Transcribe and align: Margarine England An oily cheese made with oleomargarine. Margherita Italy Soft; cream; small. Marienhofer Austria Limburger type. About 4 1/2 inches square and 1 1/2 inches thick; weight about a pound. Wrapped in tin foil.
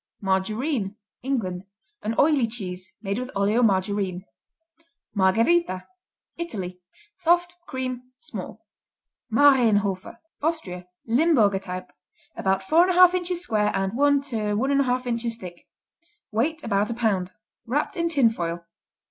Margarine 0.19 0.95
England 1.21 1.63
An 2.01 2.15
oily 2.17 2.47
cheese 2.47 2.95
made 3.03 3.19
with 3.19 3.29
oleomargarine. 3.35 4.23
Margherita 5.13 5.85
Italy 6.39 6.81
Soft; 7.15 7.53
cream; 7.67 8.11
small. 8.19 8.65
Marienhofer 9.31 10.17
Austria 10.41 10.87
Limburger 11.05 11.59
type. 11.59 11.91
About 12.35 12.63
4 12.63 12.87
1/2 12.87 13.13
inches 13.13 13.41
square 13.41 13.71
and 13.75 13.93
1 13.95 14.21
1/2 14.23 15.05
inches 15.05 15.35
thick; 15.35 15.67
weight 16.31 16.63
about 16.63 16.89
a 16.89 16.95
pound. 16.95 17.33
Wrapped 17.67 17.95
in 17.95 18.09
tin 18.09 18.31
foil. 18.31 18.65